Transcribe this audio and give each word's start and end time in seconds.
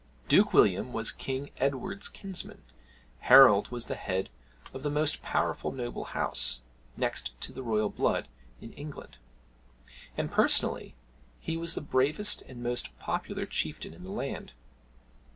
Duke 0.27 0.51
William 0.51 0.93
was 0.93 1.11
King 1.11 1.51
Edward's 1.57 2.09
kinsman. 2.09 2.63
Harold 3.19 3.67
was 3.67 3.85
the 3.85 3.93
head 3.93 4.31
of 4.73 4.81
the 4.81 4.89
most 4.89 5.21
powerful 5.21 5.71
noble 5.71 6.05
house, 6.05 6.61
next 6.97 7.39
to 7.41 7.53
the 7.53 7.61
royal 7.61 7.91
blood, 7.91 8.27
in 8.59 8.73
England; 8.73 9.19
and 10.17 10.31
personally, 10.31 10.95
he 11.39 11.55
was 11.55 11.75
the 11.75 11.81
bravest 11.81 12.41
and 12.41 12.63
most 12.63 12.97
popular 12.97 13.45
chieftain 13.45 13.93
in 13.93 14.03
the 14.03 14.11
land. 14.11 14.53